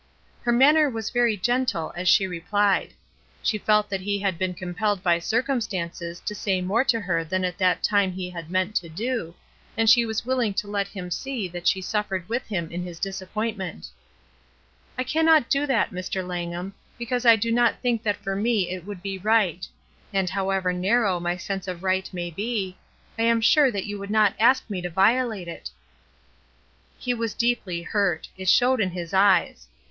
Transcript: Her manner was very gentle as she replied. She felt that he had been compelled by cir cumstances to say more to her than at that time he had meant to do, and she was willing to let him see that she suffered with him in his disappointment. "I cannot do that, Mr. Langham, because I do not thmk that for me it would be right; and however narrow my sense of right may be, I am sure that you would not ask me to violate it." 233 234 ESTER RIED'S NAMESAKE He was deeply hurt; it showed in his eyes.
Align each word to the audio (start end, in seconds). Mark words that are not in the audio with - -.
Her 0.41 0.51
manner 0.51 0.89
was 0.89 1.11
very 1.11 1.37
gentle 1.37 1.93
as 1.95 2.09
she 2.09 2.25
replied. 2.25 2.95
She 3.43 3.59
felt 3.59 3.87
that 3.91 4.01
he 4.01 4.17
had 4.17 4.39
been 4.39 4.55
compelled 4.55 5.03
by 5.03 5.19
cir 5.19 5.43
cumstances 5.43 6.23
to 6.25 6.33
say 6.33 6.59
more 6.59 6.83
to 6.85 6.99
her 7.01 7.23
than 7.23 7.45
at 7.45 7.59
that 7.59 7.83
time 7.83 8.11
he 8.13 8.31
had 8.31 8.49
meant 8.49 8.73
to 8.77 8.89
do, 8.89 9.35
and 9.77 9.87
she 9.87 10.03
was 10.03 10.25
willing 10.25 10.55
to 10.55 10.67
let 10.67 10.87
him 10.87 11.11
see 11.11 11.47
that 11.49 11.67
she 11.67 11.83
suffered 11.83 12.27
with 12.27 12.47
him 12.47 12.71
in 12.71 12.81
his 12.81 12.97
disappointment. 12.99 13.89
"I 14.97 15.03
cannot 15.03 15.51
do 15.51 15.67
that, 15.67 15.91
Mr. 15.91 16.25
Langham, 16.27 16.73
because 16.97 17.23
I 17.23 17.35
do 17.35 17.51
not 17.51 17.83
thmk 17.83 18.01
that 18.01 18.17
for 18.23 18.35
me 18.35 18.71
it 18.71 18.87
would 18.87 19.03
be 19.03 19.19
right; 19.19 19.67
and 20.11 20.31
however 20.31 20.73
narrow 20.73 21.19
my 21.19 21.37
sense 21.37 21.67
of 21.67 21.83
right 21.83 22.11
may 22.11 22.31
be, 22.31 22.75
I 23.19 23.21
am 23.21 23.39
sure 23.39 23.69
that 23.69 23.85
you 23.85 23.99
would 23.99 24.09
not 24.09 24.33
ask 24.39 24.67
me 24.67 24.81
to 24.81 24.89
violate 24.89 25.47
it." 25.47 25.69
233 27.01 27.05
234 27.05 27.05
ESTER 27.05 27.05
RIED'S 27.05 27.05
NAMESAKE 27.05 27.05
He 27.05 27.13
was 27.13 27.33
deeply 27.35 27.81
hurt; 27.83 28.27
it 28.35 28.49
showed 28.49 28.81
in 28.81 28.89
his 28.89 29.13
eyes. 29.13 29.67